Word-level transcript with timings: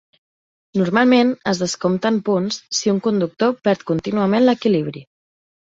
Normalment 0.81 1.33
es 1.51 1.61
descompten 1.65 2.19
punts 2.31 2.59
si 2.79 2.95
un 2.95 3.05
conductor 3.09 3.55
perd 3.69 3.87
contínuament 3.93 4.49
l'equilibri. 4.51 5.11